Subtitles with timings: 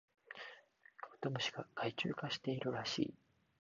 [0.99, 3.13] カブトムシが害虫化しているらしい